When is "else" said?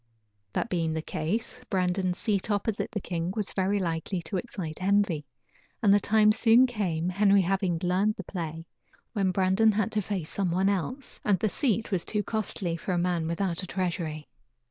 10.69-11.19